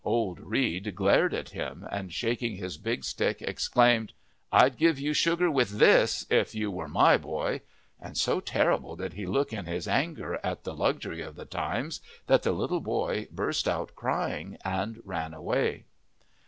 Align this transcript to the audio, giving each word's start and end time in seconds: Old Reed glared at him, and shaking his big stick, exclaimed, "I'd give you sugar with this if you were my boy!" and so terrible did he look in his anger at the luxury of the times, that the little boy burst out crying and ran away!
Old 0.03 0.39
Reed 0.39 0.95
glared 0.95 1.31
at 1.31 1.49
him, 1.49 1.87
and 1.91 2.11
shaking 2.11 2.55
his 2.55 2.79
big 2.79 3.03
stick, 3.03 3.39
exclaimed, 3.39 4.13
"I'd 4.51 4.77
give 4.79 4.97
you 4.97 5.13
sugar 5.13 5.51
with 5.51 5.77
this 5.77 6.25
if 6.27 6.55
you 6.55 6.71
were 6.71 6.87
my 6.87 7.17
boy!" 7.17 7.61
and 7.99 8.17
so 8.17 8.39
terrible 8.39 8.95
did 8.95 9.13
he 9.13 9.27
look 9.27 9.53
in 9.53 9.65
his 9.65 9.87
anger 9.87 10.39
at 10.43 10.63
the 10.63 10.73
luxury 10.73 11.21
of 11.21 11.35
the 11.35 11.45
times, 11.45 12.01
that 12.25 12.41
the 12.41 12.51
little 12.51 12.81
boy 12.81 13.27
burst 13.29 13.67
out 13.67 13.93
crying 13.93 14.57
and 14.65 14.99
ran 15.05 15.35
away! 15.35 15.85